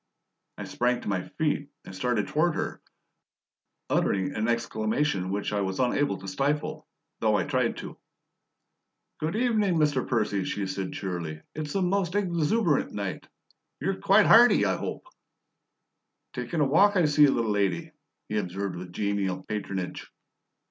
[0.57, 2.81] I sprang to my feet and started toward her,
[3.87, 6.87] uttering an exclamation which I was unable to stifle,
[7.19, 7.99] though I tried to.
[9.19, 10.07] "Good evening, Mr.
[10.07, 11.43] Percy," she said cheerily.
[11.53, 13.27] "It's the most EXUBERANT night.
[13.79, 15.05] YOU'RE quite hearty, I hope?"
[16.33, 17.91] "Takin' a walk, I see, little lady,"
[18.27, 20.11] he observed with genial patronage.